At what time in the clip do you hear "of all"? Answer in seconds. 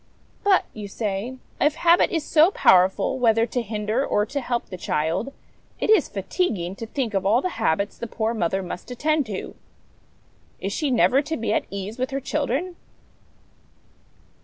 7.13-7.39